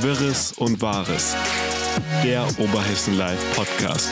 [0.00, 1.34] Wirres und Wahres.
[2.22, 4.10] Der Oberhessen Live Podcast.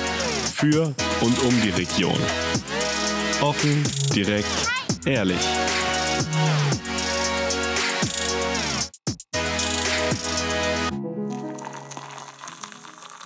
[0.55, 2.19] Für und um die Region.
[3.43, 3.85] Offen,
[4.15, 4.49] direkt,
[5.05, 5.37] ehrlich.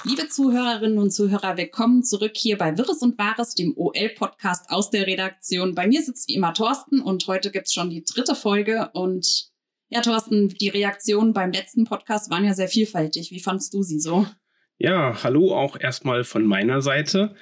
[0.03, 5.07] Liebe Zuhörerinnen und Zuhörer, willkommen zurück hier bei Wirres und Wahres, dem OL-Podcast aus der
[5.07, 5.77] Redaktion.
[5.77, 8.91] Bei mir sitzt wie immer Thorsten und heute gibt's schon die dritte Folge.
[8.95, 9.49] Und
[9.89, 13.31] ja, Thorsten, die Reaktionen beim letzten Podcast waren ja sehr vielfältig.
[13.31, 14.27] Wie fandst du sie so?
[14.79, 17.35] Ja, hallo auch erstmal von meiner Seite.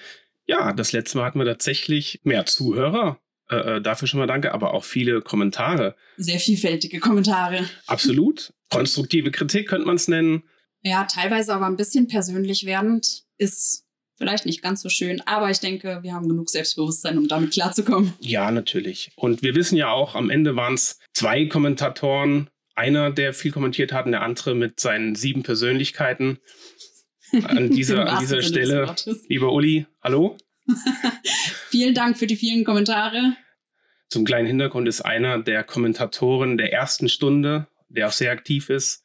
[0.47, 3.21] Ja, das letzte Mal hatten wir tatsächlich mehr Zuhörer.
[3.51, 5.97] Äh, äh dafür schon mal danke, aber auch viele Kommentare.
[6.17, 7.69] Sehr vielfältige Kommentare.
[7.87, 8.53] Absolut.
[8.71, 10.43] Konstruktive Kritik könnte man es nennen
[10.87, 13.86] ja, teilweise aber ein bisschen persönlich werdend ist
[14.17, 18.15] vielleicht nicht ganz so schön, aber ich denke, wir haben genug Selbstbewusstsein, um damit klarzukommen.
[18.21, 19.11] Ja, natürlich.
[19.17, 22.49] Und wir wissen ja auch, am Ende waren es zwei Kommentatoren.
[22.75, 26.39] Einer, der viel kommentiert hat, und der andere mit seinen sieben Persönlichkeiten.
[27.45, 28.95] An dieser, an dieser Stelle,
[29.29, 30.37] lieber Uli, hallo.
[31.71, 33.37] Vielen Dank für die vielen Kommentare.
[34.09, 39.05] Zum kleinen Hintergrund ist einer der Kommentatoren der ersten Stunde, der auch sehr aktiv ist,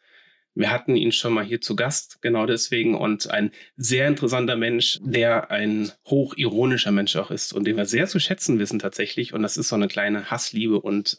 [0.53, 2.95] wir hatten ihn schon mal hier zu Gast, genau deswegen.
[2.95, 8.07] Und ein sehr interessanter Mensch, der ein hochironischer Mensch auch ist und den wir sehr
[8.07, 9.33] zu schätzen wissen tatsächlich.
[9.33, 11.17] Und das ist so eine kleine Hassliebe und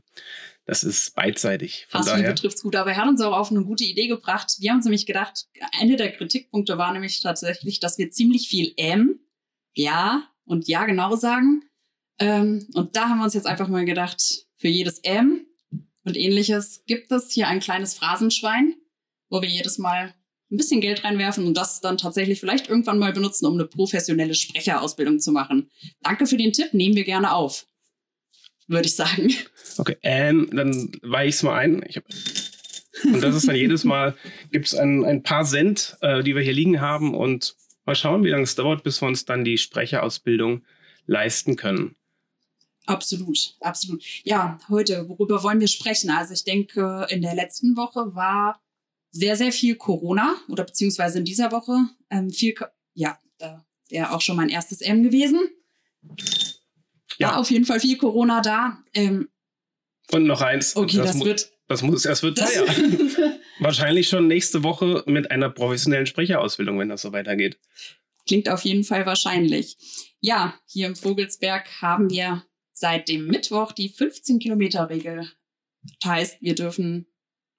[0.66, 1.86] das ist beidseitig.
[1.88, 4.56] Von Hassliebe trifft es gut, aber er hat uns auch auf eine gute Idee gebracht.
[4.60, 5.46] Wir haben uns nämlich gedacht,
[5.80, 9.18] eine der Kritikpunkte war nämlich tatsächlich, dass wir ziemlich viel M,
[9.74, 11.64] ja und ja genau sagen.
[12.18, 15.46] Ähm, und da haben wir uns jetzt einfach mal gedacht, für jedes M
[16.04, 18.74] und ähnliches gibt es hier ein kleines Phrasenschwein
[19.32, 20.14] wo wir jedes Mal
[20.50, 24.34] ein bisschen Geld reinwerfen und das dann tatsächlich vielleicht irgendwann mal benutzen, um eine professionelle
[24.34, 25.70] Sprecherausbildung zu machen.
[26.02, 27.66] Danke für den Tipp, nehmen wir gerne auf,
[28.68, 29.32] würde ich sagen.
[29.78, 31.82] Okay, ähm, dann weiche ich es mal ein.
[31.88, 32.04] Ich hab
[33.04, 34.14] und das ist dann jedes Mal,
[34.52, 38.22] gibt es ein, ein paar Cent, äh, die wir hier liegen haben und mal schauen,
[38.22, 40.62] wie lange es dauert, bis wir uns dann die Sprecherausbildung
[41.06, 41.96] leisten können.
[42.86, 44.04] Absolut, absolut.
[44.24, 46.10] Ja, heute, worüber wollen wir sprechen?
[46.10, 48.61] Also ich denke, in der letzten Woche war
[49.12, 51.76] sehr, sehr viel Corona oder beziehungsweise in dieser Woche
[52.10, 52.54] ähm, viel,
[52.94, 55.48] ja, da wäre auch schon mein erstes M gewesen.
[57.18, 58.78] Ja, War auf jeden Fall viel Corona da.
[58.94, 59.28] Ähm,
[60.10, 60.74] Und noch eins.
[60.74, 61.52] Okay, das, das wird.
[61.68, 62.66] Das muss, es wird teuer.
[63.60, 67.58] Wahrscheinlich schon nächste Woche mit einer professionellen Sprecherausbildung, wenn das so weitergeht.
[68.26, 69.76] Klingt auf jeden Fall wahrscheinlich.
[70.20, 75.30] Ja, hier im Vogelsberg haben wir seit dem Mittwoch die 15-Kilometer-Regel.
[76.00, 77.06] Das heißt, wir dürfen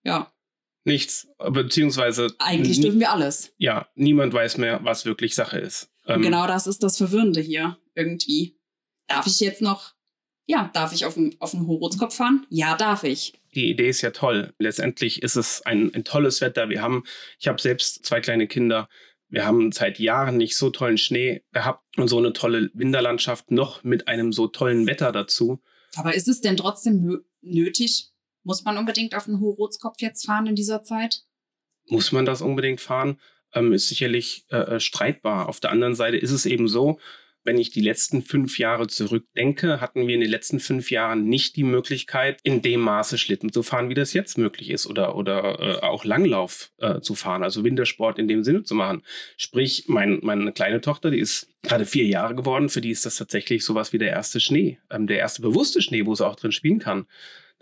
[0.03, 0.32] ja
[0.85, 2.33] nichts, beziehungsweise.
[2.39, 3.53] Eigentlich dürfen wir alles.
[3.57, 5.89] Ja, niemand weiß mehr, was wirklich Sache ist.
[6.07, 8.57] Ähm, genau das ist das Verwirrende hier irgendwie.
[9.07, 9.93] Darf ich jetzt noch,
[10.45, 12.45] ja, darf ich auf dem, auf dem Hochrotzkopf fahren?
[12.49, 13.33] Ja, darf ich.
[13.55, 14.53] Die Idee ist ja toll.
[14.57, 16.69] Letztendlich ist es ein, ein tolles Wetter.
[16.69, 17.03] Wir haben,
[17.39, 18.89] ich habe selbst zwei kleine Kinder.
[19.29, 23.83] Wir haben seit Jahren nicht so tollen Schnee gehabt und so eine tolle Winterlandschaft noch
[23.83, 25.61] mit einem so tollen Wetter dazu.
[25.95, 28.12] Aber ist es denn trotzdem nötig,
[28.43, 31.23] muss man unbedingt auf den Hochrotzkopf jetzt fahren in dieser Zeit?
[31.87, 33.19] Muss man das unbedingt fahren?
[33.53, 35.49] Ähm, ist sicherlich äh, äh, streitbar.
[35.49, 36.99] Auf der anderen Seite ist es eben so,
[37.43, 41.55] wenn ich die letzten fünf Jahre zurückdenke, hatten wir in den letzten fünf Jahren nicht
[41.55, 45.59] die Möglichkeit, in dem Maße Schlitten zu fahren, wie das jetzt möglich ist, oder, oder
[45.59, 49.03] äh, auch Langlauf äh, zu fahren, also Wintersport in dem Sinne zu machen.
[49.37, 53.17] Sprich, mein, meine kleine Tochter, die ist gerade vier Jahre geworden, für die ist das
[53.17, 56.51] tatsächlich sowas wie der erste Schnee, ähm, der erste bewusste Schnee, wo sie auch drin
[56.51, 57.07] spielen kann.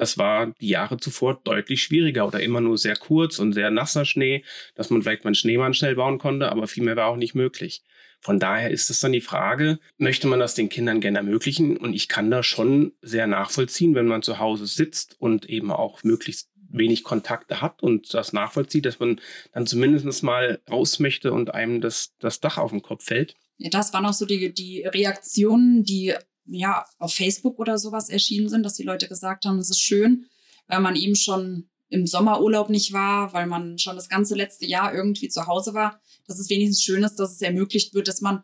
[0.01, 4.03] Das war die Jahre zuvor deutlich schwieriger oder immer nur sehr kurz und sehr nasser
[4.03, 7.17] Schnee, dass man vielleicht mal einen Schneemann schnell bauen konnte, aber viel mehr war auch
[7.17, 7.84] nicht möglich.
[8.19, 11.78] Von daher ist es dann die Frage, möchte man das den Kindern gerne ermöglichen?
[11.78, 16.03] Und ich kann das schon sehr nachvollziehen, wenn man zu Hause sitzt und eben auch
[16.03, 21.53] möglichst wenig Kontakte hat und das nachvollzieht, dass man dann zumindest mal raus möchte und
[21.53, 23.35] einem das, das Dach auf den Kopf fällt.
[23.59, 26.16] Ja, das waren auch so die, die Reaktionen, die
[26.46, 30.25] ja, auf Facebook oder sowas erschienen sind, dass die Leute gesagt haben, es ist schön,
[30.67, 34.93] weil man eben schon im Sommerurlaub nicht war, weil man schon das ganze letzte Jahr
[34.93, 38.43] irgendwie zu Hause war, dass es wenigstens schön ist, dass es ermöglicht wird, dass man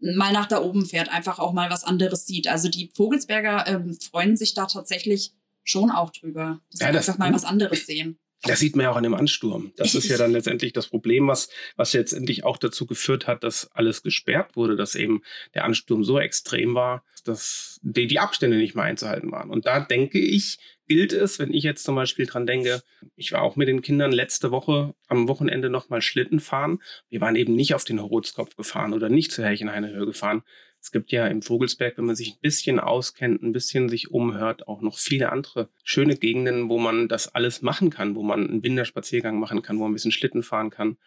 [0.00, 2.48] mal nach da oben fährt, einfach auch mal was anderes sieht.
[2.48, 5.34] Also die Vogelsberger ähm, freuen sich da tatsächlich
[5.64, 8.18] schon auch drüber, dass ja, sie das, einfach mal was anderes sehen.
[8.44, 9.72] Das sieht man ja auch an dem Ansturm.
[9.76, 13.70] Das ist ja dann letztendlich das Problem, was, was letztendlich auch dazu geführt hat, dass
[13.72, 15.22] alles gesperrt wurde, dass eben
[15.54, 19.50] der Ansturm so extrem war, dass die, die Abstände nicht mehr einzuhalten waren.
[19.50, 20.58] Und da denke ich,
[20.92, 22.82] gilt es, wenn ich jetzt zum Beispiel dran denke,
[23.16, 26.82] ich war auch mit den Kindern letzte Woche am Wochenende nochmal Schlitten fahren.
[27.08, 30.42] Wir waren eben nicht auf den Horizkopf gefahren oder nicht zur Höhe gefahren.
[30.82, 34.68] Es gibt ja im Vogelsberg, wenn man sich ein bisschen auskennt, ein bisschen sich umhört,
[34.68, 38.62] auch noch viele andere schöne Gegenden, wo man das alles machen kann, wo man einen
[38.62, 40.98] Winterspaziergang machen kann, wo man ein bisschen Schlitten fahren kann.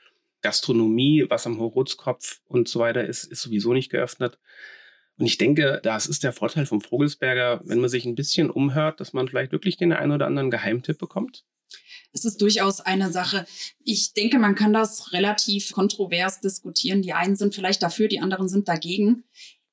[0.41, 4.39] Gastronomie, was am Horutzkopf und so weiter ist, ist sowieso nicht geöffnet.
[5.17, 8.99] Und ich denke, das ist der Vorteil vom Vogelsberger, wenn man sich ein bisschen umhört,
[8.99, 11.45] dass man vielleicht wirklich den einen oder anderen Geheimtipp bekommt.
[12.11, 13.45] Es ist durchaus eine Sache.
[13.83, 17.01] Ich denke, man kann das relativ kontrovers diskutieren.
[17.01, 19.23] Die einen sind vielleicht dafür, die anderen sind dagegen.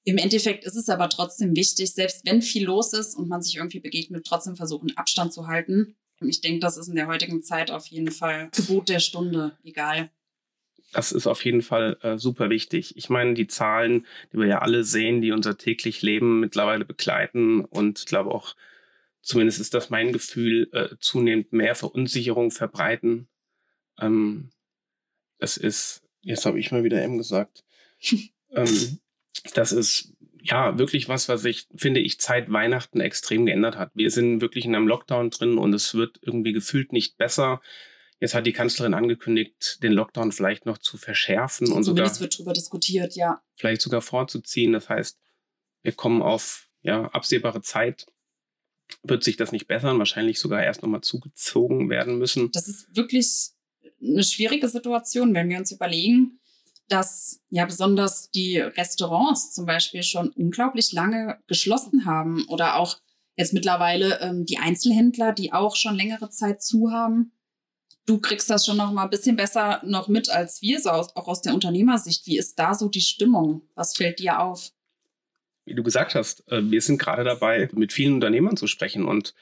[0.05, 3.57] Im Endeffekt ist es aber trotzdem wichtig, selbst wenn viel los ist und man sich
[3.57, 5.95] irgendwie begegnet, trotzdem versuchen, Abstand zu halten.
[6.21, 10.11] Ich denke, das ist in der heutigen Zeit auf jeden Fall Gebot der Stunde, egal.
[10.93, 12.97] Das ist auf jeden Fall äh, super wichtig.
[12.97, 17.65] Ich meine, die Zahlen, die wir ja alle sehen, die unser täglich Leben mittlerweile begleiten
[17.65, 18.55] und ich glaube auch,
[19.23, 23.29] zumindest ist das mein Gefühl, äh, zunehmend mehr Verunsicherung verbreiten.
[23.99, 24.51] Ähm,
[25.39, 27.65] das ist, jetzt habe ich mal wieder M gesagt.
[28.51, 28.99] ähm,
[29.55, 30.13] das ist
[30.43, 33.93] ja wirklich was, was sich, finde ich, seit Weihnachten extrem geändert hat.
[33.95, 37.61] Wir sind wirklich in einem Lockdown drin und es wird irgendwie gefühlt nicht besser.
[38.23, 42.35] Jetzt hat die Kanzlerin angekündigt, den Lockdown vielleicht noch zu verschärfen und Zumindest sogar wird
[42.39, 43.43] darüber diskutiert, ja.
[43.57, 44.73] vielleicht sogar vorzuziehen.
[44.73, 45.19] Das heißt,
[45.83, 48.07] wir kommen auf ja, absehbare Zeit.
[49.03, 52.53] Wird sich das nicht bessern, wahrscheinlich sogar erst nochmal zugezogen werden müssen.
[52.53, 53.51] Das ist wirklich
[54.01, 56.39] eine schwierige Situation, wenn wir uns überlegen,
[56.87, 63.01] dass ja besonders die Restaurants zum Beispiel schon unglaublich lange geschlossen haben oder auch
[63.35, 67.33] jetzt mittlerweile ähm, die Einzelhändler, die auch schon längere Zeit zu haben.
[68.07, 71.15] Du kriegst das schon noch mal ein bisschen besser noch mit als wir, so aus,
[71.15, 72.27] auch aus der Unternehmersicht.
[72.27, 73.63] Wie ist da so die Stimmung?
[73.75, 74.71] Was fällt dir auf?
[75.65, 79.35] Wie du gesagt hast, äh, wir sind gerade dabei, mit vielen Unternehmern zu sprechen und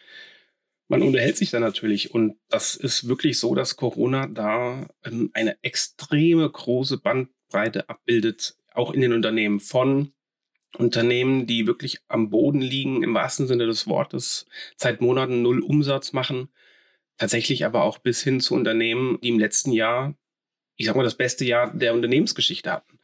[0.88, 2.12] man unterhält sich da natürlich.
[2.12, 8.90] Und das ist wirklich so, dass Corona da ähm, eine extreme große Bandbreite abbildet, auch
[8.92, 10.12] in den Unternehmen von
[10.76, 14.46] Unternehmen, die wirklich am Boden liegen, im wahrsten Sinne des Wortes,
[14.76, 16.48] seit Monaten null Umsatz machen,
[17.20, 20.14] tatsächlich aber auch bis hin zu Unternehmen, die im letzten Jahr,
[20.76, 22.98] ich sag mal, das beste Jahr der Unternehmensgeschichte hatten.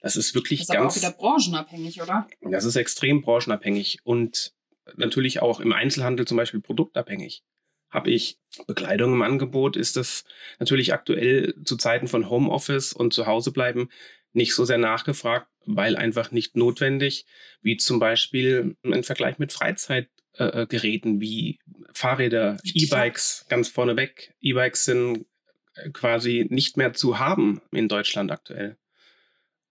[0.00, 0.80] Das ist wirklich Das ist ganz.
[0.80, 2.28] aber auch wieder branchenabhängig, oder?
[2.42, 4.52] Das ist extrem branchenabhängig und
[4.96, 7.42] natürlich auch im Einzelhandel zum Beispiel produktabhängig.
[7.88, 10.24] Habe ich Bekleidung im Angebot, ist das
[10.58, 13.88] natürlich aktuell zu Zeiten von Homeoffice und zu Hause bleiben
[14.34, 17.26] nicht so sehr nachgefragt, weil einfach nicht notwendig,
[17.60, 19.52] wie zum Beispiel im Vergleich mit
[20.34, 21.58] Freizeitgeräten wie
[21.94, 24.34] Fahrräder, E-Bikes ganz vorneweg.
[24.40, 25.26] E-Bikes sind
[25.74, 28.76] äh, quasi nicht mehr zu haben in Deutschland aktuell.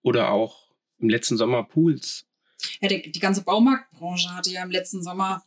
[0.02, 2.26] Oder auch im letzten Sommer Pools.
[2.80, 5.44] Ja, die, die ganze Baumarktbranche hatte ja im letzten Sommer,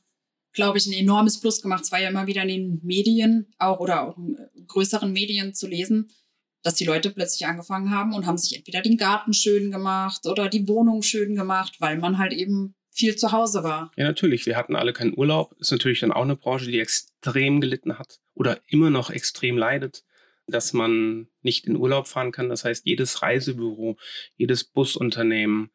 [0.52, 1.84] glaube ich, ein enormes Plus gemacht.
[1.84, 5.54] Es war ja immer wieder in den Medien auch oder auch in äh, größeren Medien
[5.54, 6.10] zu lesen,
[6.62, 10.48] dass die Leute plötzlich angefangen haben und haben sich entweder den Garten schön gemacht oder
[10.48, 13.90] die Wohnung schön gemacht, weil man halt eben viel zu Hause war.
[13.96, 14.46] Ja, natürlich.
[14.46, 15.54] Wir hatten alle keinen Urlaub.
[15.58, 20.04] Ist natürlich dann auch eine Branche, die extrem gelitten hat oder immer noch extrem leidet,
[20.46, 22.48] dass man nicht in Urlaub fahren kann.
[22.48, 23.96] Das heißt, jedes Reisebüro,
[24.36, 25.70] jedes Busunternehmen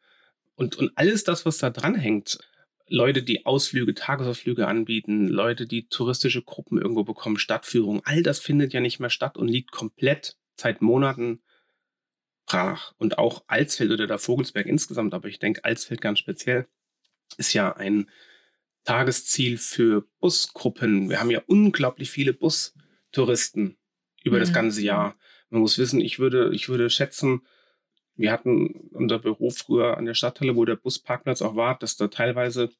[0.54, 2.38] und, und alles das, was da dranhängt,
[2.86, 8.72] Leute, die Ausflüge, Tagesausflüge anbieten, Leute, die touristische Gruppen irgendwo bekommen, Stadtführung, all das findet
[8.72, 11.40] ja nicht mehr statt und liegt komplett seit Monaten
[12.46, 12.92] brach.
[12.98, 16.66] Und auch Alsfeld oder der Vogelsberg insgesamt, aber ich denke Alsfeld ganz speziell,
[17.36, 18.08] ist ja ein
[18.84, 21.10] Tagesziel für Busgruppen.
[21.10, 23.76] Wir haben ja unglaublich viele Bustouristen
[24.24, 24.54] über das Mhm.
[24.54, 25.16] ganze Jahr.
[25.50, 27.42] Man muss wissen, ich würde, ich würde schätzen,
[28.14, 32.08] wir hatten unser Büro früher an der Stadthalle, wo der Busparkplatz auch war, dass da
[32.08, 32.70] teilweise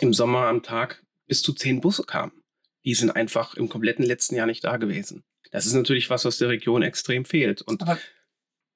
[0.00, 2.32] im Sommer am Tag bis zu zehn Busse kamen.
[2.84, 5.24] Die sind einfach im kompletten letzten Jahr nicht da gewesen.
[5.50, 7.62] Das ist natürlich was, was der Region extrem fehlt.
[7.62, 7.98] Und Aber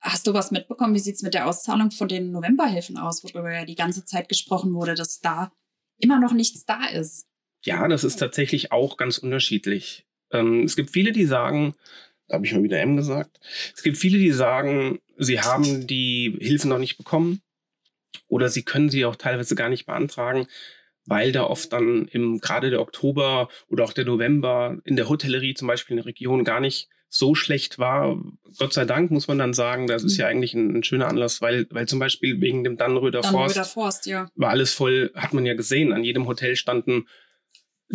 [0.03, 0.95] hast du was mitbekommen?
[0.95, 4.29] Wie sieht es mit der Auszahlung von den Novemberhilfen aus, worüber ja die ganze Zeit
[4.29, 5.53] gesprochen wurde, dass da
[5.99, 7.29] immer noch nichts da ist?
[7.65, 10.05] Ja, das ist tatsächlich auch ganz unterschiedlich.
[10.33, 11.75] Ähm, es gibt viele, die sagen,
[12.27, 13.39] da habe ich mal wieder M gesagt,
[13.75, 17.41] es gibt viele, die sagen, sie haben die Hilfen noch nicht bekommen
[18.27, 20.49] oder sie können sie auch teilweise gar nicht beantragen,
[21.07, 25.55] weil da oft dann im gerade der Oktober oder auch der November in der Hotellerie
[25.55, 28.23] zum Beispiel in der Region gar nicht so schlecht war.
[28.59, 31.43] Gott sei Dank muss man dann sagen, das ist ja eigentlich ein, ein schöner Anlass,
[31.43, 34.29] weil, weil zum Beispiel wegen dem Dannröder Dann Forst Forst, ja.
[34.35, 35.93] war alles voll, hat man ja gesehen.
[35.93, 37.07] An jedem Hotel standen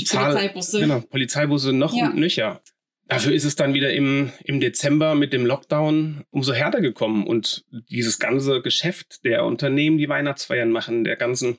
[0.06, 0.80] Zahl- Polizeibusse.
[0.82, 2.06] Genau, Polizeibusse noch Ja.
[2.10, 2.62] und nöcher.
[3.08, 7.26] Dafür ist es dann wieder im, im Dezember mit dem Lockdown umso härter gekommen.
[7.26, 11.58] Und dieses ganze Geschäft der Unternehmen, die Weihnachtsfeiern machen, der ganzen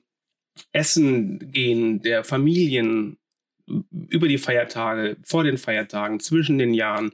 [0.70, 3.18] Essen gehen, der Familien
[3.90, 7.12] über die Feiertage, vor den Feiertagen, zwischen den Jahren,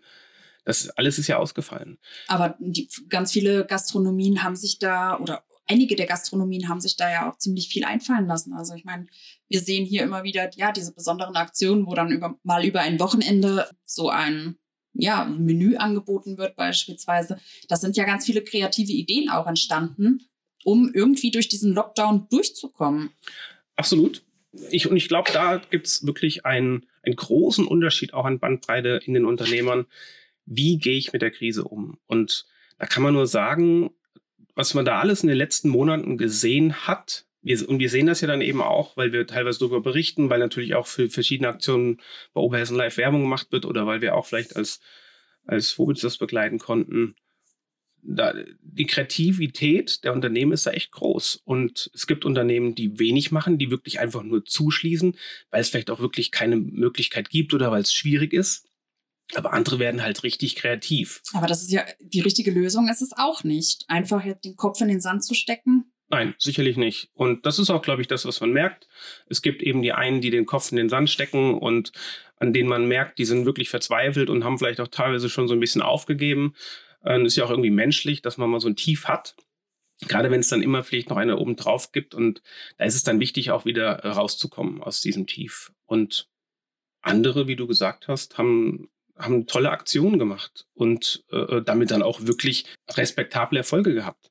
[0.65, 1.99] das alles ist ja ausgefallen.
[2.27, 7.11] Aber die, ganz viele Gastronomien haben sich da oder einige der Gastronomien haben sich da
[7.11, 8.53] ja auch ziemlich viel einfallen lassen.
[8.55, 9.07] Also ich meine,
[9.49, 13.01] wir sehen hier immer wieder, ja, diese besonderen Aktionen, wo dann über, mal über ein
[13.01, 14.57] Wochenende so ein
[14.95, 17.39] ja, Menü angeboten wird beispielsweise.
[17.69, 20.29] Das sind ja ganz viele kreative Ideen auch entstanden,
[20.65, 23.11] um irgendwie durch diesen Lockdown durchzukommen.
[23.77, 24.23] Absolut.
[24.71, 29.01] Ich, und ich glaube, da gibt es wirklich einen, einen großen Unterschied auch an Bandbreite
[29.05, 29.87] in den Unternehmern.
[30.47, 31.99] Wie gehe ich mit der Krise um?
[32.07, 32.47] Und
[32.79, 33.91] da kann man nur sagen,
[34.55, 38.23] was man da alles in den letzten Monaten gesehen hat, wir, und wir sehen das
[38.23, 42.01] ja dann eben auch, weil wir teilweise darüber berichten, weil natürlich auch für verschiedene Aktionen
[42.33, 44.81] bei Oberhessen Live Werbung gemacht wird oder weil wir auch vielleicht als,
[45.45, 47.17] als Vorbild das begleiten konnten.
[48.03, 51.43] Da, die Kreativität der Unternehmen ist da echt groß.
[51.45, 55.17] Und es gibt Unternehmen, die wenig machen, die wirklich einfach nur zuschließen,
[55.51, 58.69] weil es vielleicht auch wirklich keine Möglichkeit gibt oder weil es schwierig ist.
[59.35, 61.23] Aber andere werden halt richtig kreativ.
[61.33, 63.85] Aber das ist ja die richtige Lösung, ist es auch nicht.
[63.89, 65.91] Einfach den Kopf in den Sand zu stecken.
[66.11, 67.09] Nein, sicherlich nicht.
[67.15, 68.87] Und das ist auch, glaube ich, das, was man merkt.
[69.27, 71.93] Es gibt eben die einen, die den Kopf in den Sand stecken und
[72.37, 75.55] an denen man merkt, die sind wirklich verzweifelt und haben vielleicht auch teilweise schon so
[75.55, 76.55] ein bisschen aufgegeben.
[77.03, 79.35] Das ist ja auch irgendwie menschlich, dass man mal so ein Tief hat.
[80.07, 82.15] Gerade wenn es dann immer vielleicht noch eine oben drauf gibt.
[82.15, 82.43] Und
[82.77, 85.73] da ist es dann wichtig, auch wieder rauszukommen aus diesem Tief.
[85.87, 86.29] Und
[87.01, 92.23] andere, wie du gesagt hast, haben haben tolle Aktionen gemacht und äh, damit dann auch
[92.23, 94.31] wirklich respektable Erfolge gehabt.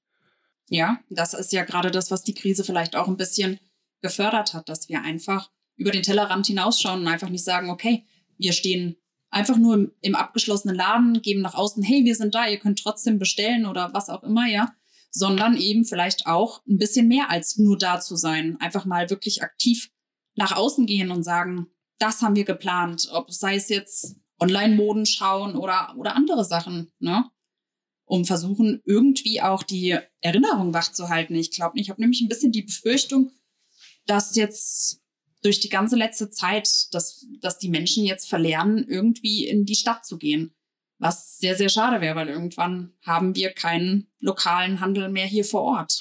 [0.69, 3.59] Ja, das ist ja gerade das, was die Krise vielleicht auch ein bisschen
[4.01, 8.05] gefördert hat, dass wir einfach über den Tellerrand hinausschauen und einfach nicht sagen, okay,
[8.37, 8.97] wir stehen
[9.29, 12.81] einfach nur im, im abgeschlossenen Laden, geben nach außen, hey, wir sind da, ihr könnt
[12.81, 14.73] trotzdem bestellen oder was auch immer, ja,
[15.09, 19.43] sondern eben vielleicht auch ein bisschen mehr als nur da zu sein, einfach mal wirklich
[19.43, 19.89] aktiv
[20.35, 21.67] nach außen gehen und sagen,
[21.99, 27.25] das haben wir geplant, ob sei es jetzt Online-Moden schauen oder, oder andere Sachen, ne?
[28.05, 31.35] Um versuchen, irgendwie auch die Erinnerung wachzuhalten.
[31.35, 31.85] Ich glaube nicht.
[31.85, 33.31] Ich habe nämlich ein bisschen die Befürchtung,
[34.05, 35.01] dass jetzt
[35.41, 40.05] durch die ganze letzte Zeit, dass, dass die Menschen jetzt verlernen, irgendwie in die Stadt
[40.05, 40.53] zu gehen.
[40.99, 45.61] Was sehr, sehr schade wäre, weil irgendwann haben wir keinen lokalen Handel mehr hier vor
[45.61, 45.99] Ort.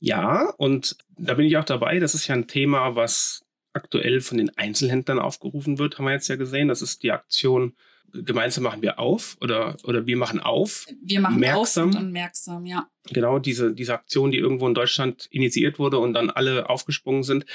[0.00, 2.00] Ja, und da bin ich auch dabei.
[2.00, 6.28] Das ist ja ein Thema, was aktuell von den Einzelhändlern aufgerufen wird, haben wir jetzt
[6.28, 6.68] ja gesehen.
[6.68, 7.74] Das ist die Aktion
[8.12, 10.86] Gemeinsam machen wir auf oder, oder wir machen auf.
[11.02, 11.90] Wir machen merksam.
[11.90, 12.88] auf und merksam, ja.
[13.12, 17.46] Genau, diese, diese Aktion, die irgendwo in Deutschland initiiert wurde und dann alle aufgesprungen sind,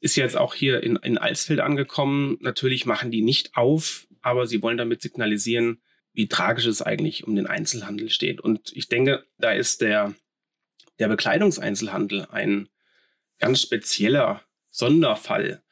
[0.00, 2.38] ist jetzt auch hier in, in Alsfeld angekommen.
[2.40, 7.36] Natürlich machen die nicht auf, aber sie wollen damit signalisieren, wie tragisch es eigentlich um
[7.36, 8.40] den Einzelhandel steht.
[8.40, 10.14] Und ich denke, da ist der,
[10.98, 12.68] der Bekleidungseinzelhandel ein
[13.38, 14.42] ganz spezieller
[14.76, 15.62] Sonderfall.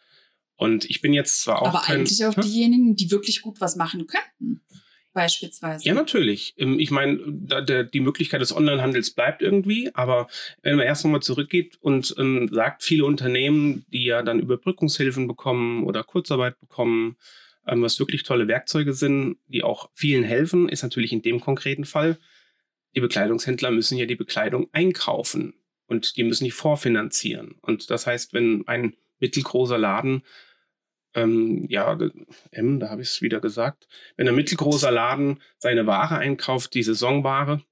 [0.57, 1.69] Und ich bin jetzt zwar auch.
[1.69, 2.43] Aber kein, eigentlich auch hm?
[2.43, 4.63] diejenigen, die wirklich gut was machen könnten.
[5.13, 5.85] Beispielsweise.
[5.85, 6.55] Ja, natürlich.
[6.57, 7.19] Ähm, ich meine,
[7.93, 10.27] die Möglichkeit des Onlinehandels bleibt irgendwie, aber
[10.63, 15.85] wenn man erst nochmal zurückgeht und ähm, sagt, viele Unternehmen, die ja dann Überbrückungshilfen bekommen
[15.85, 17.17] oder Kurzarbeit bekommen,
[17.67, 21.85] ähm, was wirklich tolle Werkzeuge sind, die auch vielen helfen, ist natürlich in dem konkreten
[21.85, 22.19] Fall,
[22.97, 25.55] die Bekleidungshändler müssen ja die Bekleidung einkaufen
[25.87, 27.57] und die müssen die vorfinanzieren.
[27.62, 30.23] Und das heißt, wenn ein mittelgroßer Laden,
[31.14, 31.97] ähm, ja,
[32.50, 33.87] M, da habe ich es wieder gesagt,
[34.17, 37.62] wenn ein mittelgroßer Laden seine Ware einkauft, die Saisonware,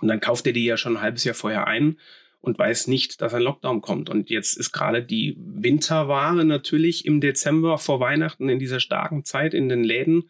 [0.00, 1.98] und dann kauft er die ja schon ein halbes Jahr vorher ein
[2.40, 4.10] und weiß nicht, dass ein Lockdown kommt.
[4.10, 9.54] Und jetzt ist gerade die Winterware natürlich im Dezember vor Weihnachten in dieser starken Zeit
[9.54, 10.28] in den Läden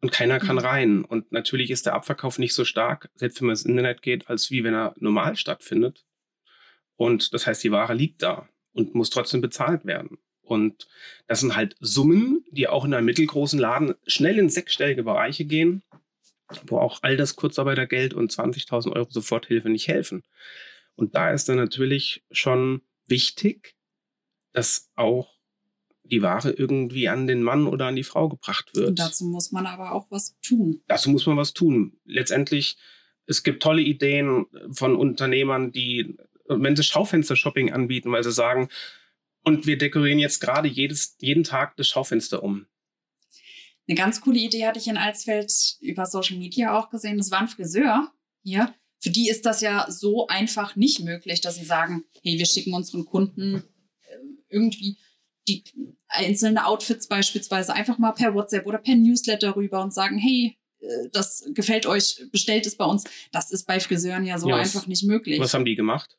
[0.00, 0.62] und keiner kann mhm.
[0.62, 1.04] rein.
[1.04, 4.50] Und natürlich ist der Abverkauf nicht so stark, selbst wenn man ins Internet geht, als
[4.50, 6.04] wie wenn er normal stattfindet.
[7.00, 10.18] Und das heißt, die Ware liegt da und muss trotzdem bezahlt werden.
[10.42, 10.86] Und
[11.28, 15.82] das sind halt Summen, die auch in einem mittelgroßen Laden schnell in sechsstellige Bereiche gehen,
[16.66, 20.24] wo auch all das Kurzarbeitergeld und 20.000 Euro Soforthilfe nicht helfen.
[20.94, 23.76] Und da ist dann natürlich schon wichtig,
[24.52, 25.38] dass auch
[26.02, 28.88] die Ware irgendwie an den Mann oder an die Frau gebracht wird.
[28.88, 30.82] Und dazu muss man aber auch was tun.
[30.86, 31.98] Dazu muss man was tun.
[32.04, 32.76] Letztendlich,
[33.24, 36.18] es gibt tolle Ideen von Unternehmern, die
[36.58, 38.68] wenn sie Schaufenster-Shopping anbieten, weil sie sagen,
[39.42, 42.66] und wir dekorieren jetzt gerade jedes, jeden Tag das Schaufenster um.
[43.88, 47.18] Eine ganz coole Idee hatte ich in Alsfeld über Social Media auch gesehen.
[47.18, 48.74] Das war ein Friseur hier.
[49.00, 52.74] Für die ist das ja so einfach nicht möglich, dass sie sagen, hey, wir schicken
[52.74, 53.64] unseren Kunden
[54.02, 54.16] äh,
[54.48, 54.98] irgendwie
[55.48, 55.64] die
[56.08, 61.08] einzelnen Outfits beispielsweise einfach mal per WhatsApp oder per Newsletter rüber und sagen, hey, äh,
[61.12, 63.04] das gefällt euch, bestellt es bei uns.
[63.32, 65.40] Das ist bei Friseuren ja so ja, einfach nicht möglich.
[65.40, 66.18] Was haben die gemacht?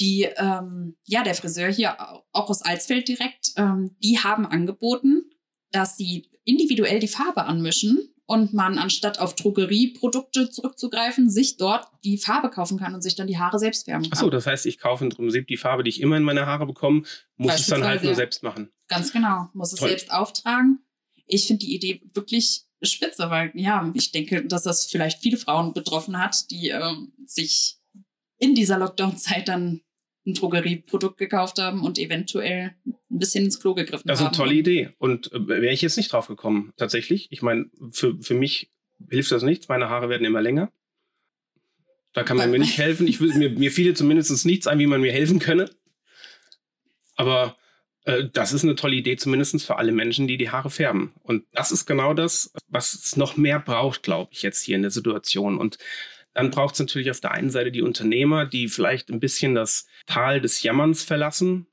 [0.00, 1.96] Die, ähm, ja, der Friseur hier
[2.32, 5.30] auch aus Alsfeld direkt, ähm, die haben angeboten,
[5.72, 12.18] dass sie individuell die Farbe anmischen und man anstatt auf Drogerieprodukte zurückzugreifen, sich dort die
[12.18, 14.12] Farbe kaufen kann und sich dann die Haare selbst färben kann.
[14.12, 16.66] Achso, das heißt, ich kaufe im Prinzip die Farbe, die ich immer in meine Haare
[16.66, 17.02] bekomme,
[17.36, 18.70] muss es dann halt nur selbst machen.
[18.88, 19.88] Ganz genau, muss es Toll.
[19.88, 20.80] selbst auftragen.
[21.26, 25.72] Ich finde die Idee wirklich spitze, weil ja, ich denke, dass das vielleicht viele Frauen
[25.72, 27.78] betroffen hat, die äh, sich
[28.38, 29.80] in dieser Lockdown-Zeit dann
[30.28, 34.08] ein Drogerieprodukt gekauft haben und eventuell ein bisschen ins Klo gegriffen haben.
[34.08, 34.90] Das ist eine tolle Idee.
[34.98, 37.28] Und äh, wäre ich jetzt nicht drauf gekommen, tatsächlich.
[37.30, 38.70] Ich meine, für, für mich
[39.10, 39.68] hilft das nichts.
[39.68, 40.70] Meine Haare werden immer länger.
[42.12, 43.06] Da kann man mir nicht helfen.
[43.06, 45.70] Ich will, mir, mir fiel zumindest nichts ein, wie man mir helfen könne.
[47.16, 47.56] Aber
[48.04, 51.12] äh, das ist eine tolle Idee, zumindest für alle Menschen, die die Haare färben.
[51.22, 54.82] Und das ist genau das, was es noch mehr braucht, glaube ich, jetzt hier in
[54.82, 55.58] der Situation.
[55.58, 55.78] Und
[56.38, 59.86] dann braucht es natürlich auf der einen Seite die Unternehmer, die vielleicht ein bisschen das
[60.06, 61.66] Tal des Jammerns verlassen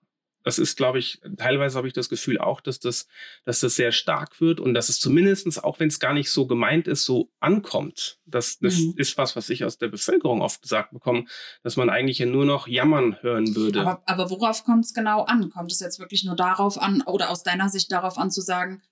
[0.45, 3.07] das ist, glaube ich, teilweise habe ich das Gefühl auch, dass das,
[3.45, 6.45] dass das sehr stark wird und dass es zumindestens, auch wenn es gar nicht so
[6.45, 8.19] gemeint ist, so ankommt.
[8.25, 8.93] Das, das mhm.
[8.95, 11.25] ist was, was ich aus der Bevölkerung oft gesagt bekomme,
[11.63, 13.81] dass man eigentlich ja nur noch jammern hören würde.
[13.81, 15.49] Aber, aber worauf kommt es genau an?
[15.49, 18.83] Kommt es jetzt wirklich nur darauf an oder aus deiner Sicht darauf an zu sagen,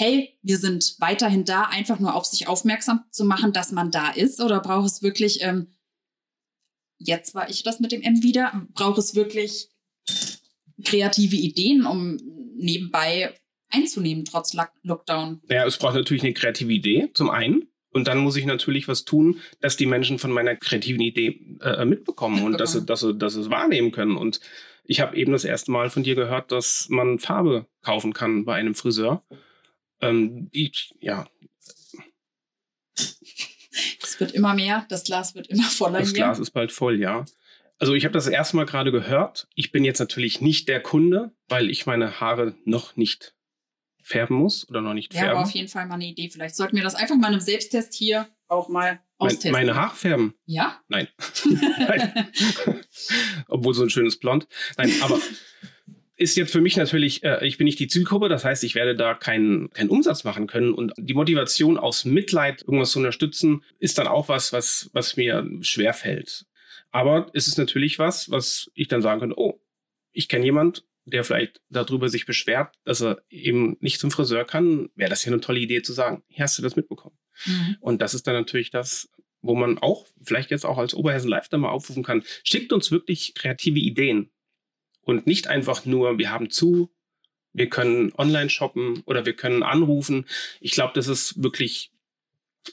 [0.00, 4.08] hey, wir sind weiterhin da, einfach nur auf sich aufmerksam zu machen, dass man da
[4.08, 4.40] ist?
[4.40, 5.66] Oder braucht es wirklich, ähm,
[6.96, 9.68] jetzt war ich das mit dem M wieder, braucht es wirklich
[10.86, 12.16] kreative Ideen, um
[12.56, 13.34] nebenbei
[13.68, 15.42] einzunehmen, trotz Lockdown?
[15.50, 17.68] Ja, es braucht natürlich eine kreative Idee, zum einen.
[17.92, 21.84] Und dann muss ich natürlich was tun, dass die Menschen von meiner kreativen Idee äh,
[21.84, 24.16] mitbekommen, mitbekommen, und dass sie, dass, sie, dass sie es wahrnehmen können.
[24.16, 24.40] Und
[24.84, 28.54] ich habe eben das erste Mal von dir gehört, dass man Farbe kaufen kann bei
[28.54, 29.22] einem Friseur.
[30.00, 31.28] Ähm, ich, ja.
[34.02, 36.00] Es wird immer mehr, das Glas wird immer voller.
[36.00, 36.16] Das hier.
[36.16, 37.24] Glas ist bald voll, ja.
[37.78, 39.48] Also ich habe das erste Mal gerade gehört.
[39.54, 43.34] Ich bin jetzt natürlich nicht der Kunde, weil ich meine Haare noch nicht
[44.02, 45.36] färben muss oder noch nicht ja, färben.
[45.36, 46.28] Ja, auf jeden Fall mal eine Idee.
[46.28, 49.52] Vielleicht sollten wir das einfach mal im Selbsttest hier auch mal austesten.
[49.52, 50.34] Meine, meine Haare färben?
[50.44, 50.80] Ja?
[50.88, 51.08] Nein.
[51.78, 52.30] Nein.
[53.48, 54.46] Obwohl so ein schönes Blond.
[54.76, 55.18] Nein, aber
[56.20, 58.94] ist jetzt für mich natürlich, äh, ich bin nicht die Zielgruppe, das heißt, ich werde
[58.94, 60.74] da keinen keinen Umsatz machen können.
[60.74, 65.48] Und die Motivation aus Mitleid, irgendwas zu unterstützen, ist dann auch was, was, was mir
[65.62, 66.44] schwerfällt.
[66.90, 69.62] Aber es ist natürlich was, was ich dann sagen könnte, oh,
[70.12, 74.90] ich kenne jemand, der vielleicht darüber sich beschwert, dass er eben nicht zum Friseur kann,
[74.96, 77.16] wäre das ja eine tolle Idee zu sagen, hier hast du das mitbekommen.
[77.46, 77.76] Mhm.
[77.80, 79.08] Und das ist dann natürlich das,
[79.40, 82.90] wo man auch, vielleicht jetzt auch als Oberhessen Live da mal aufrufen kann, schickt uns
[82.90, 84.30] wirklich kreative Ideen.
[85.02, 86.90] Und nicht einfach nur, wir haben zu,
[87.52, 90.26] wir können online shoppen oder wir können anrufen.
[90.60, 91.90] Ich glaube, das ist wirklich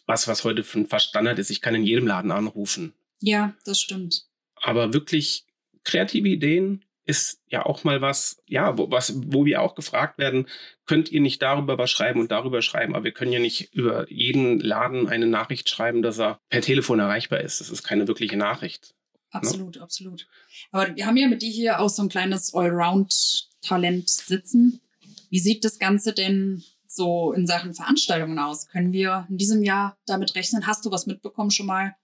[0.05, 1.49] was, was heute fast Standard ist.
[1.49, 2.93] Ich kann in jedem Laden anrufen.
[3.19, 4.25] Ja, das stimmt.
[4.55, 5.45] Aber wirklich
[5.83, 10.45] kreative Ideen ist ja auch mal was, ja, wo, was, wo wir auch gefragt werden,
[10.85, 14.11] könnt ihr nicht darüber was schreiben und darüber schreiben, aber wir können ja nicht über
[14.11, 17.61] jeden Laden eine Nachricht schreiben, dass er per Telefon erreichbar ist.
[17.61, 18.93] Das ist keine wirkliche Nachricht.
[19.41, 19.47] Ne?
[19.47, 19.81] Absolut, ne?
[19.81, 20.27] absolut.
[20.71, 24.81] Aber wir haben ja mit dir hier auch so ein kleines Allround-Talent sitzen.
[25.29, 28.67] Wie sieht das Ganze denn so in Sachen Veranstaltungen aus?
[28.67, 30.67] Können wir in diesem Jahr damit rechnen?
[30.67, 31.95] Hast du was mitbekommen schon mal?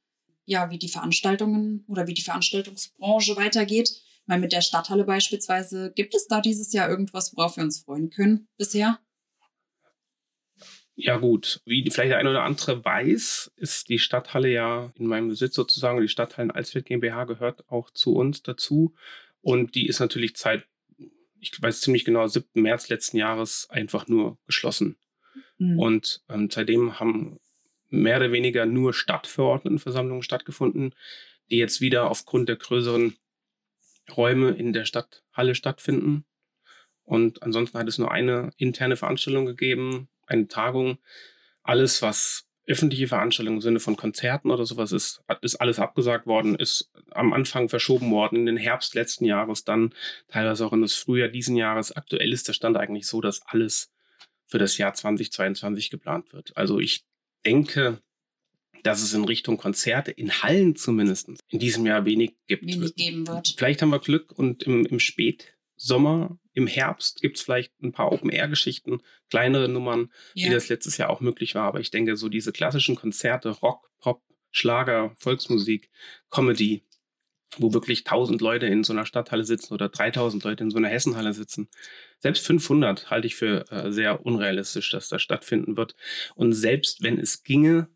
[0.46, 3.90] ja, wie die Veranstaltungen oder wie die Veranstaltungsbranche weitergeht.
[4.26, 8.10] Weil mit der Stadthalle beispielsweise, gibt es da dieses Jahr irgendwas, worauf wir uns freuen
[8.10, 9.00] können bisher?
[10.96, 15.30] Ja gut, wie vielleicht der eine oder andere weiß, ist die Stadthalle ja in meinem
[15.30, 16.02] Besitz sozusagen.
[16.02, 18.94] Die Stadthallen Alsfeld GmbH gehört auch zu uns dazu.
[19.42, 20.66] Und die ist natürlich seit,
[21.40, 22.62] ich weiß ziemlich genau, 7.
[22.62, 24.98] März letzten Jahres einfach nur geschlossen.
[25.58, 25.80] Mhm.
[25.80, 27.40] Und ähm, seitdem haben
[27.90, 30.94] mehr oder weniger nur Stadtverordnetenversammlungen stattgefunden,
[31.50, 33.16] die jetzt wieder aufgrund der größeren
[34.16, 36.26] Räume in der Stadthalle stattfinden.
[37.04, 40.98] Und ansonsten hat es nur eine interne Veranstaltung gegeben, eine Tagung.
[41.64, 46.56] Alles, was öffentliche Veranstaltungen im Sinne von Konzerten oder sowas ist, ist alles abgesagt worden,
[46.56, 49.94] ist am Anfang verschoben worden, in den Herbst letzten Jahres, dann
[50.30, 51.92] teilweise auch in das Frühjahr diesen Jahres.
[51.92, 53.92] Aktuell ist der Stand eigentlich so, dass alles
[54.46, 56.56] für das Jahr 2022 geplant wird.
[56.56, 57.04] Also ich
[57.46, 58.02] denke,
[58.84, 62.66] dass es in Richtung Konzerte, in Hallen zumindest, in diesem Jahr wenig gibt.
[62.66, 63.56] Wenig geben wird.
[63.58, 68.12] Vielleicht haben wir Glück und im, im Spätsommer, im Herbst gibt es vielleicht ein paar
[68.12, 70.48] Open-Air-Geschichten, kleinere Nummern, ja.
[70.48, 71.64] wie das letztes Jahr auch möglich war.
[71.64, 75.90] Aber ich denke, so diese klassischen Konzerte, Rock, Pop, Schlager, Volksmusik,
[76.30, 76.86] Comedy,
[77.58, 80.90] wo wirklich 1000 Leute in so einer Stadthalle sitzen oder 3000 Leute in so einer
[80.90, 81.70] Hessenhalle sitzen.
[82.20, 85.96] Selbst 500 halte ich für äh, sehr unrealistisch, dass das stattfinden wird.
[86.36, 87.90] Und selbst wenn es ginge,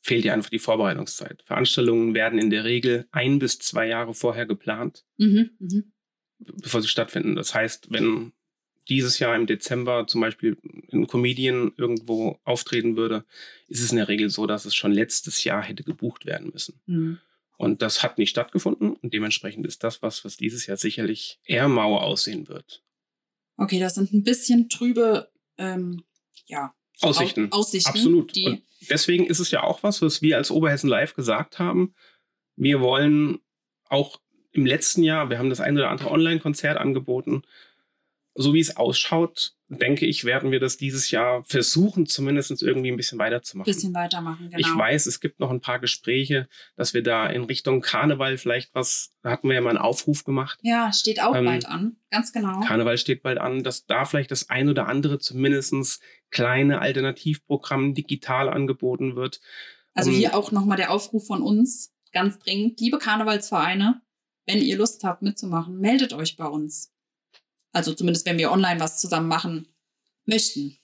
[0.00, 1.42] fehlt ja einfach die Vorbereitungszeit.
[1.46, 5.82] Veranstaltungen werden in der Regel ein bis zwei Jahre vorher geplant, mhm, mh.
[6.62, 7.36] Bevor sie stattfinden.
[7.36, 8.32] Das heißt, wenn
[8.88, 10.58] dieses Jahr im Dezember zum Beispiel
[10.92, 13.24] ein Comedian irgendwo auftreten würde,
[13.68, 16.80] ist es in der Regel so, dass es schon letztes Jahr hätte gebucht werden müssen.
[16.86, 17.18] Mhm.
[17.56, 21.68] Und das hat nicht stattgefunden und dementsprechend ist das was, was dieses Jahr sicherlich eher
[21.68, 22.82] mau aussehen wird.
[23.56, 26.02] Okay, das sind ein bisschen trübe ähm,
[26.46, 27.52] ja, Aussichten.
[27.52, 27.90] Au Aussichten.
[27.90, 28.36] Absolut.
[28.36, 31.94] Und deswegen ist es ja auch was, was wir als Oberhessen Live gesagt haben.
[32.56, 33.38] Wir wollen
[33.88, 34.20] auch
[34.54, 37.42] im letzten Jahr, wir haben das ein oder andere Online-Konzert angeboten.
[38.36, 42.96] So wie es ausschaut, denke ich, werden wir das dieses Jahr versuchen, zumindest irgendwie ein
[42.96, 43.70] bisschen weiterzumachen.
[43.72, 44.58] bisschen weitermachen, genau.
[44.58, 48.74] Ich weiß, es gibt noch ein paar Gespräche, dass wir da in Richtung Karneval vielleicht
[48.74, 50.58] was, da hatten wir ja mal einen Aufruf gemacht.
[50.62, 51.96] Ja, steht auch Ähm, bald an.
[52.10, 52.58] Ganz genau.
[52.60, 58.48] Karneval steht bald an, dass da vielleicht das ein oder andere zumindest kleine Alternativprogramm digital
[58.48, 59.40] angeboten wird.
[59.94, 62.80] Also Um- hier auch nochmal der Aufruf von uns, ganz dringend.
[62.80, 64.00] Liebe Karnevalsvereine,
[64.46, 66.92] wenn ihr Lust habt mitzumachen, meldet euch bei uns.
[67.72, 69.68] Also zumindest, wenn wir online was zusammen machen
[70.26, 70.78] möchten.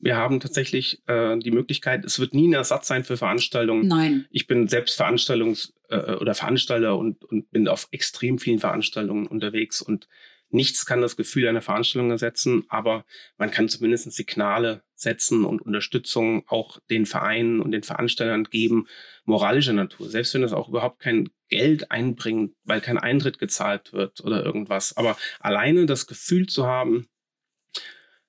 [0.00, 3.88] Wir haben tatsächlich äh, die Möglichkeit, es wird nie ein Ersatz sein für Veranstaltungen.
[3.88, 4.26] Nein.
[4.30, 9.82] Ich bin selbst Veranstaltungs- äh, oder Veranstalter und, und bin auf extrem vielen Veranstaltungen unterwegs
[9.82, 10.08] und
[10.50, 13.04] nichts kann das Gefühl einer Veranstaltung ersetzen, aber
[13.36, 18.86] man kann zumindest Signale setzen und Unterstützung auch den Vereinen und den Veranstaltern geben,
[19.24, 20.08] moralischer Natur.
[20.08, 24.96] Selbst wenn es auch überhaupt kein Geld einbringt, weil kein Eintritt gezahlt wird oder irgendwas.
[24.96, 27.08] Aber alleine das Gefühl zu haben,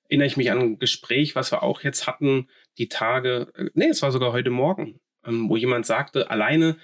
[0.08, 3.88] erinnere ich mich an ein Gespräch, was wir auch jetzt hatten, die Tage, äh, nee,
[3.88, 6.76] es war sogar heute Morgen, ähm, wo jemand sagte, alleine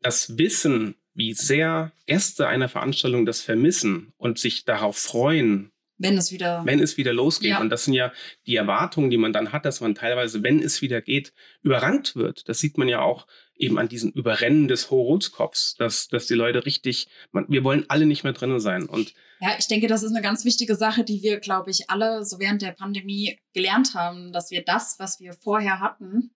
[0.00, 6.32] das Wissen, wie sehr Gäste einer Veranstaltung das vermissen und sich darauf freuen, Wenn es
[6.32, 6.62] wieder.
[6.64, 7.50] wenn es wieder losgeht.
[7.50, 7.60] Ja.
[7.60, 8.12] Und das sind ja
[8.46, 12.48] die Erwartungen, die man dann hat, dass man teilweise, wenn es wieder geht, überrannt wird.
[12.48, 13.26] Das sieht man ja auch
[13.56, 18.06] eben an diesen Überrennen des Horoskopfs, dass, dass die Leute richtig, man, wir wollen alle
[18.06, 18.86] nicht mehr drinnen sein.
[18.86, 22.24] Und Ja, ich denke, das ist eine ganz wichtige Sache, die wir, glaube ich, alle
[22.24, 26.34] so während der Pandemie gelernt haben, dass wir das, was wir vorher hatten,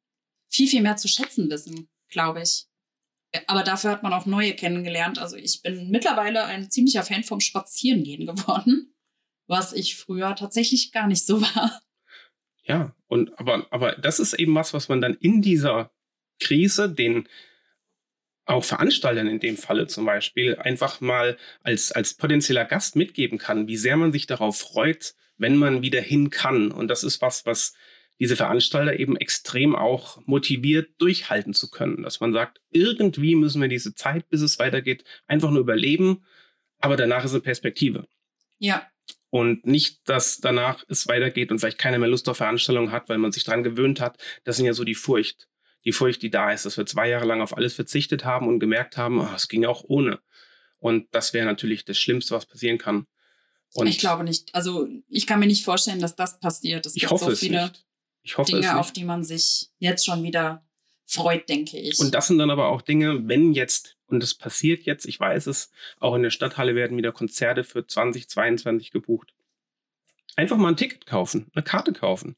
[0.48, 2.66] viel, viel mehr zu schätzen wissen, glaube ich.
[3.46, 5.18] Aber dafür hat man auch neue kennengelernt.
[5.18, 8.94] Also ich bin mittlerweile ein ziemlicher Fan vom Spazierengehen geworden,
[9.48, 11.80] was ich früher tatsächlich gar nicht so war.
[12.62, 15.90] Ja, und aber, aber das ist eben was, was man dann in dieser
[16.38, 17.28] Krise den
[18.44, 23.68] auch Veranstaltern in dem Falle zum Beispiel einfach mal als, als potenzieller Gast mitgeben kann,
[23.68, 26.70] wie sehr man sich darauf freut, wenn man wieder hin kann.
[26.70, 27.74] Und das ist was, was
[28.18, 32.02] diese Veranstalter eben extrem auch motiviert, durchhalten zu können.
[32.02, 36.24] Dass man sagt, irgendwie müssen wir diese Zeit, bis es weitergeht, einfach nur überleben,
[36.78, 38.08] aber danach ist eine Perspektive.
[38.58, 38.86] Ja,
[39.30, 43.18] Und nicht, dass danach es weitergeht und vielleicht keiner mehr Lust auf Veranstaltungen hat, weil
[43.18, 44.18] man sich dran gewöhnt hat.
[44.44, 45.48] Das sind ja so die Furcht.
[45.84, 48.58] Die Furcht, die da ist, dass wir zwei Jahre lang auf alles verzichtet haben und
[48.58, 50.20] gemerkt haben, ah, es ging auch ohne.
[50.78, 53.06] Und das wäre natürlich das Schlimmste, was passieren kann.
[53.74, 54.54] Und ich glaube nicht.
[54.54, 56.86] Also ich kann mir nicht vorstellen, dass das passiert.
[56.86, 57.84] Es ich gibt hoffe so es viele nicht.
[58.22, 58.96] Ich hoffe Dinge, es auf nicht.
[58.96, 60.66] die man sich jetzt schon wieder
[61.08, 61.98] freut, denke ich.
[61.98, 65.46] Und das sind dann aber auch Dinge, wenn jetzt, und es passiert jetzt, ich weiß
[65.46, 69.32] es, auch in der Stadthalle werden wieder Konzerte für 2022 gebucht.
[70.36, 72.36] Einfach mal ein Ticket kaufen, eine Karte kaufen.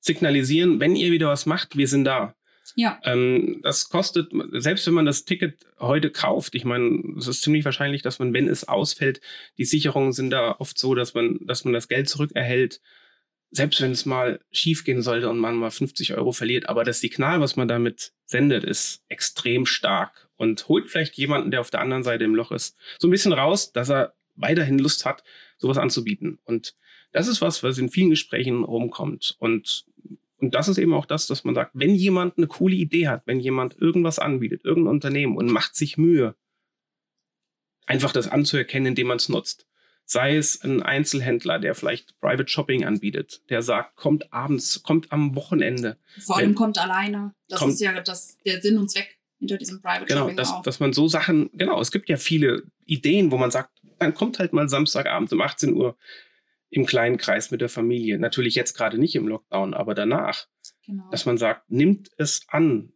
[0.00, 2.34] Signalisieren, wenn ihr wieder was macht, wir sind da.
[2.76, 7.42] ja, Ähm, das kostet, selbst wenn man das Ticket heute kauft, ich meine, es ist
[7.42, 9.20] ziemlich wahrscheinlich, dass man, wenn es ausfällt,
[9.58, 12.80] die Sicherungen sind da oft so, dass man, dass man das Geld zurückerhält.
[13.50, 17.00] Selbst wenn es mal schief gehen sollte und man mal 50 Euro verliert, aber das
[17.00, 21.80] Signal, was man damit sendet, ist extrem stark und holt vielleicht jemanden, der auf der
[21.80, 25.24] anderen Seite im Loch ist, so ein bisschen raus, dass er weiterhin Lust hat,
[25.56, 26.38] sowas anzubieten.
[26.44, 26.76] Und
[27.12, 29.36] das ist was, was in vielen Gesprächen rumkommt.
[29.38, 29.86] Und
[30.40, 33.26] und das ist eben auch das, dass man sagt, wenn jemand eine coole Idee hat,
[33.26, 36.36] wenn jemand irgendwas anbietet, irgendein Unternehmen und macht sich Mühe,
[37.86, 39.66] einfach das anzuerkennen, indem man es nutzt.
[40.10, 45.34] Sei es ein Einzelhändler, der vielleicht Private Shopping anbietet, der sagt, kommt abends, kommt am
[45.36, 45.98] Wochenende.
[46.24, 47.34] vor allem wenn- kommt alleine.
[47.48, 50.50] Das kommt- ist ja das, der Sinn und Zweck hinter diesem Private Genau, Shopping dass,
[50.50, 50.62] auch.
[50.62, 54.38] dass man so Sachen, genau, es gibt ja viele Ideen, wo man sagt, dann kommt
[54.38, 55.98] halt mal Samstagabend um 18 Uhr
[56.70, 58.18] im kleinen Kreis mit der Familie.
[58.18, 60.46] Natürlich jetzt gerade nicht im Lockdown, aber danach.
[60.86, 61.08] genau.
[61.10, 62.92] dass man sagt, nimmt es an.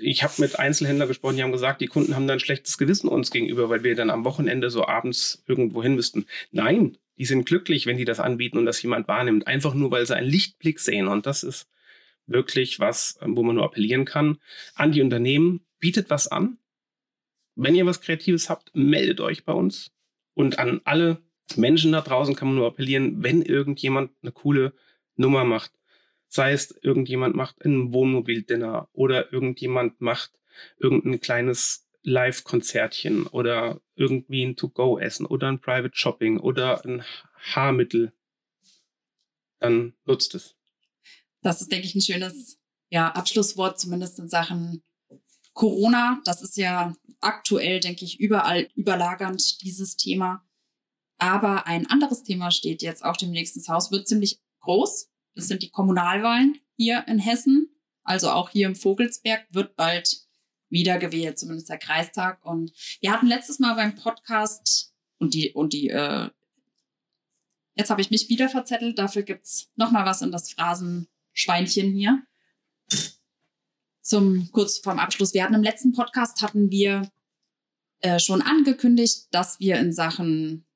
[0.00, 3.08] Ich habe mit Einzelhändlern gesprochen, die haben gesagt, die Kunden haben dann ein schlechtes Gewissen
[3.08, 6.26] uns gegenüber, weil wir dann am Wochenende so abends irgendwo hin müssten.
[6.50, 9.46] Nein, die sind glücklich, wenn die das anbieten und das jemand wahrnimmt.
[9.46, 11.06] Einfach nur, weil sie einen Lichtblick sehen.
[11.06, 11.68] Und das ist
[12.26, 14.38] wirklich was, wo man nur appellieren kann.
[14.74, 16.58] An die Unternehmen, bietet was an.
[17.56, 19.90] Wenn ihr was Kreatives habt, meldet euch bei uns.
[20.34, 21.22] Und an alle
[21.56, 24.72] Menschen da draußen kann man nur appellieren, wenn irgendjemand eine coole
[25.16, 25.72] Nummer macht,
[26.30, 30.32] sei es irgendjemand macht ein Wohnmobil-Dinner oder irgendjemand macht
[30.78, 38.12] irgendein kleines Live-Konzertchen oder irgendwie ein To-Go-Essen oder ein Private Shopping oder ein Haarmittel
[39.58, 40.56] dann nutzt es.
[41.42, 44.82] Das ist, denke ich, ein schönes ja, Abschlusswort, zumindest in Sachen
[45.52, 46.20] Corona.
[46.24, 50.44] Das ist ja aktuell, denke ich, überall überlagernd, dieses Thema.
[51.18, 55.09] Aber ein anderes Thema steht jetzt auch demnächst ins Haus, wird ziemlich groß.
[55.40, 57.70] Das sind die Kommunalwahlen hier in Hessen.
[58.02, 60.26] Also auch hier im Vogelsberg wird bald
[60.68, 62.44] wieder gewählt, zumindest der Kreistag.
[62.44, 66.28] Und wir hatten letztes Mal beim Podcast und die, und die, äh,
[67.74, 72.22] jetzt habe ich mich wieder verzettelt, dafür gibt's noch mal was in das Phrasenschweinchen hier.
[74.02, 75.32] Zum kurz vorm Abschluss.
[75.32, 77.10] Wir hatten im letzten Podcast hatten wir
[78.00, 80.66] äh, schon angekündigt, dass wir in Sachen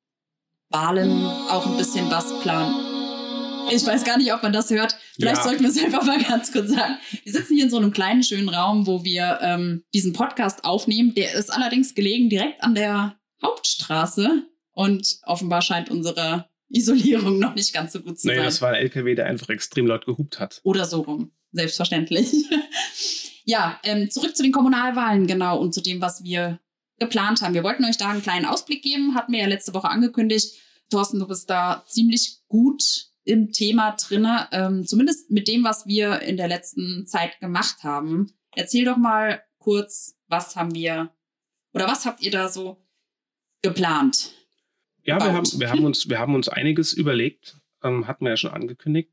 [0.70, 2.83] Wahlen auch ein bisschen was planen.
[3.70, 4.96] Ich weiß gar nicht, ob man das hört.
[5.14, 5.42] Vielleicht ja.
[5.42, 6.96] sollten wir es einfach mal ganz kurz sagen.
[7.22, 11.14] Wir sitzen hier in so einem kleinen, schönen Raum, wo wir ähm, diesen Podcast aufnehmen.
[11.14, 14.44] Der ist allerdings gelegen direkt an der Hauptstraße.
[14.72, 18.44] Und offenbar scheint unsere Isolierung noch nicht ganz so gut zu nee, sein.
[18.44, 20.60] Das war ein LKW, der einfach extrem laut gehupt hat.
[20.64, 21.32] Oder so rum.
[21.52, 22.32] Selbstverständlich.
[23.44, 26.58] ja, ähm, zurück zu den Kommunalwahlen, genau, und zu dem, was wir
[26.98, 27.54] geplant haben.
[27.54, 30.54] Wir wollten euch da einen kleinen Ausblick geben, hatten wir ja letzte Woche angekündigt.
[30.90, 32.82] Thorsten, du bist da ziemlich gut
[33.24, 38.32] im Thema drinne, ähm, zumindest mit dem, was wir in der letzten Zeit gemacht haben.
[38.54, 41.10] Erzähl doch mal kurz, was haben wir
[41.72, 42.78] oder was habt ihr da so
[43.62, 44.32] geplant?
[45.02, 48.36] Ja, wir haben, wir, haben uns, wir haben uns einiges überlegt, ähm, hatten wir ja
[48.36, 49.12] schon angekündigt.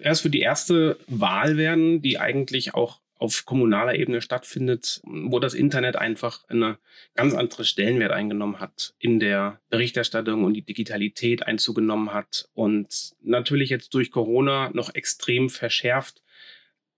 [0.00, 5.54] Erst für die erste Wahl werden, die eigentlich auch auf kommunaler Ebene stattfindet, wo das
[5.54, 6.78] Internet einfach eine
[7.14, 13.70] ganz andere Stellenwert eingenommen hat in der Berichterstattung und die Digitalität einzugenommen hat und natürlich
[13.70, 16.22] jetzt durch Corona noch extrem verschärft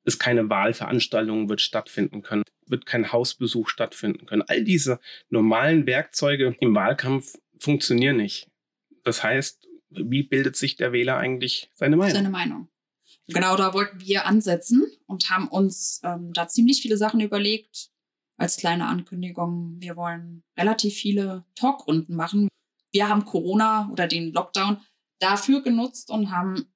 [0.05, 4.43] es keine Wahlveranstaltung wird stattfinden können, wird kein Hausbesuch stattfinden können.
[4.43, 8.51] All diese normalen Werkzeuge im Wahlkampf funktionieren nicht.
[9.03, 12.15] Das heißt, wie bildet sich der Wähler eigentlich seine Meinung?
[12.15, 12.69] Seine Meinung.
[13.29, 17.91] Genau, da wollten wir ansetzen und haben uns ähm, da ziemlich viele Sachen überlegt.
[18.37, 22.49] Als kleine Ankündigung, wir wollen relativ viele Talkrunden machen.
[22.91, 24.79] Wir haben Corona oder den Lockdown
[25.21, 26.67] dafür genutzt und haben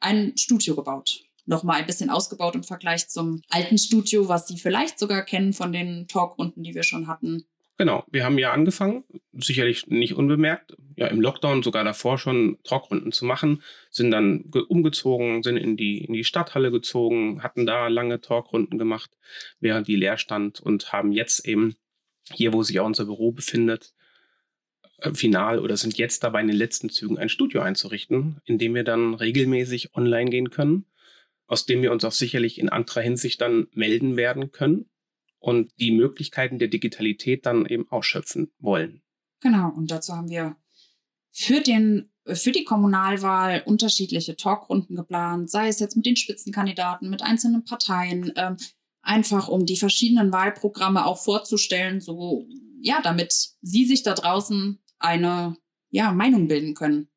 [0.00, 1.24] ein Studio gebaut.
[1.46, 5.72] Nochmal ein bisschen ausgebaut im Vergleich zum alten Studio, was Sie vielleicht sogar kennen von
[5.72, 7.46] den Talkrunden, die wir schon hatten.
[7.78, 13.12] Genau, wir haben ja angefangen, sicherlich nicht unbemerkt, ja im Lockdown sogar davor schon Talkrunden
[13.12, 18.22] zu machen, sind dann umgezogen, sind in die, in die Stadthalle gezogen, hatten da lange
[18.22, 19.10] Talkrunden gemacht,
[19.60, 21.76] während die leer stand und haben jetzt eben
[22.32, 23.92] hier, wo sich auch unser Büro befindet,
[24.98, 28.74] äh, final oder sind jetzt dabei in den letzten Zügen ein Studio einzurichten, in dem
[28.74, 30.86] wir dann regelmäßig online gehen können,
[31.46, 34.88] aus dem wir uns auch sicherlich in anderer Hinsicht dann melden werden können
[35.46, 39.00] und die Möglichkeiten der Digitalität dann eben ausschöpfen wollen.
[39.40, 40.56] Genau, und dazu haben wir
[41.30, 47.22] für, den, für die Kommunalwahl unterschiedliche Talkrunden geplant, sei es jetzt mit den Spitzenkandidaten, mit
[47.22, 48.56] einzelnen Parteien, ähm,
[49.02, 52.48] einfach um die verschiedenen Wahlprogramme auch vorzustellen, so
[52.80, 53.32] ja, damit
[53.62, 55.56] Sie sich da draußen eine
[55.90, 57.08] ja, Meinung bilden können.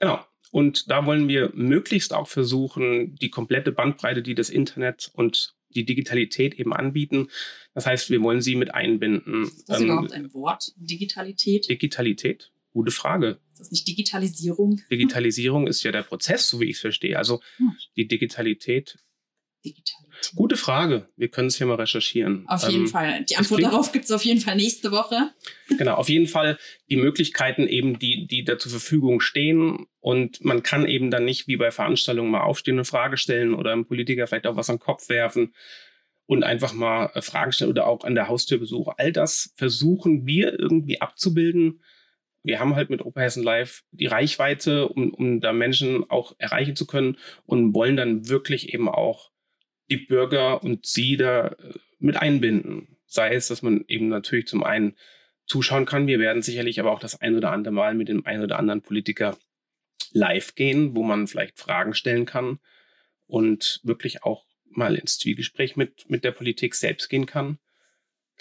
[0.00, 0.20] Genau.
[0.50, 5.84] Und da wollen wir möglichst auch versuchen, die komplette Bandbreite, die das Internet und die
[5.84, 7.28] Digitalität eben anbieten.
[7.74, 9.44] Das heißt, wir wollen sie mit einbinden.
[9.44, 10.72] Ist das ähm, überhaupt ein Wort?
[10.76, 11.68] Digitalität?
[11.68, 12.52] Digitalität?
[12.72, 13.40] Gute Frage.
[13.52, 14.80] Ist das nicht Digitalisierung?
[14.90, 17.18] Digitalisierung ist ja der Prozess, so wie ich es verstehe.
[17.18, 17.72] Also hm.
[17.96, 18.98] die Digitalität.
[19.64, 20.32] Digitalität.
[20.34, 21.08] Gute Frage.
[21.16, 22.44] Wir können es hier mal recherchieren.
[22.48, 23.24] Auf jeden ähm, Fall.
[23.24, 25.32] Die Antwort darauf gibt es auf jeden Fall nächste Woche.
[25.76, 26.58] Genau, auf jeden Fall
[26.90, 29.86] die Möglichkeiten eben, die, die da zur Verfügung stehen.
[30.00, 33.72] Und man kann eben dann nicht wie bei Veranstaltungen mal aufstehen und Frage stellen oder
[33.72, 35.54] einem Politiker vielleicht auch was an den Kopf werfen
[36.26, 38.92] und einfach mal äh, Fragen stellen oder auch an der Haustürbesuche.
[38.98, 41.82] All das versuchen wir irgendwie abzubilden.
[42.42, 46.86] Wir haben halt mit Oberhessen Live die Reichweite, um, um da Menschen auch erreichen zu
[46.86, 47.16] können
[47.46, 49.30] und wollen dann wirklich eben auch
[49.90, 52.96] die Bürger und sie da äh, mit einbinden.
[53.06, 54.96] Sei es, dass man eben natürlich zum einen
[55.46, 56.06] zuschauen kann.
[56.06, 58.82] Wir werden sicherlich aber auch das ein oder andere Mal mit dem einen oder anderen
[58.82, 59.36] Politiker
[60.12, 62.58] live gehen, wo man vielleicht Fragen stellen kann
[63.26, 67.58] und wirklich auch mal ins Zwiegespräch mit, mit der Politik selbst gehen kann.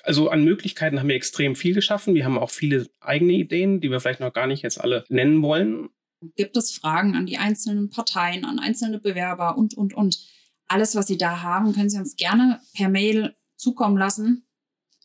[0.04, 2.14] Also an Möglichkeiten haben wir extrem viel geschaffen.
[2.14, 5.42] Wir haben auch viele eigene Ideen, die wir vielleicht noch gar nicht jetzt alle nennen
[5.42, 5.90] wollen.
[6.36, 10.20] Gibt es Fragen an die einzelnen Parteien, an einzelne Bewerber und, und, und?
[10.68, 14.48] Alles, was Sie da haben, können Sie uns gerne per Mail zukommen lassen.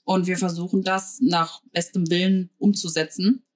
[0.05, 3.47] Und wir versuchen das nach bestem Willen umzusetzen,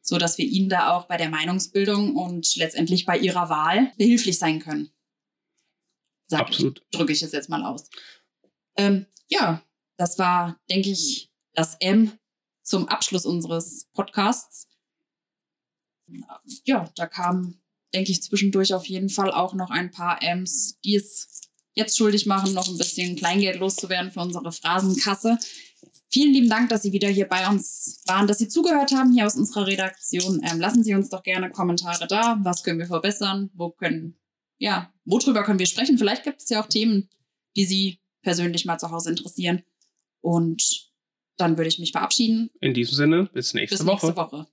[0.00, 4.38] so dass wir Ihnen da auch bei der Meinungsbildung und letztendlich bei Ihrer Wahl behilflich
[4.38, 4.90] sein können.
[6.26, 6.84] Sag Absolut.
[6.90, 7.88] Drücke ich es jetzt mal aus.
[8.76, 9.62] Ähm, ja,
[9.96, 12.18] das war, denke ich, das M
[12.62, 14.68] zum Abschluss unseres Podcasts.
[16.64, 17.61] Ja, da kam
[17.94, 21.42] denke ich, zwischendurch auf jeden Fall auch noch ein paar M's, die es
[21.74, 25.38] jetzt schuldig machen, noch ein bisschen Kleingeld loszuwerden für unsere Phrasenkasse.
[26.10, 29.26] Vielen lieben Dank, dass Sie wieder hier bei uns waren, dass Sie zugehört haben hier
[29.26, 30.42] aus unserer Redaktion.
[30.44, 32.38] Ähm, lassen Sie uns doch gerne Kommentare da.
[32.42, 33.50] Was können wir verbessern?
[33.54, 34.18] Wo können,
[34.58, 35.96] ja, worüber können wir sprechen?
[35.96, 37.08] Vielleicht gibt es ja auch Themen,
[37.56, 39.62] die Sie persönlich mal zu Hause interessieren.
[40.20, 40.90] Und
[41.38, 42.50] dann würde ich mich verabschieden.
[42.60, 44.06] In diesem Sinne, bis nächste bis Woche.
[44.06, 44.46] nächste Woche.